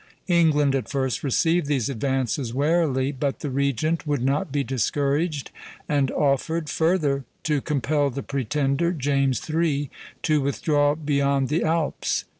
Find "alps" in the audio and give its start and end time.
11.63-12.25